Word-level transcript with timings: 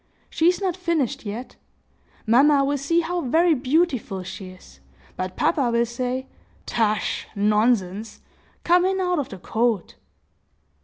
She 0.31 0.47
is 0.49 0.59
not 0.59 0.75
finished 0.75 1.27
yet. 1.27 1.57
Mamma 2.25 2.65
will 2.65 2.79
see 2.79 3.01
how 3.01 3.21
very 3.21 3.53
beautiful 3.53 4.23
she 4.23 4.49
is; 4.49 4.79
but 5.15 5.35
papa 5.37 5.69
will 5.69 5.85
say, 5.85 6.25
'Tush! 6.65 7.27
nonsense!—come 7.35 8.83
in 8.83 8.99
out 8.99 9.19
of 9.19 9.29
the 9.29 9.37
cold! 9.37 9.93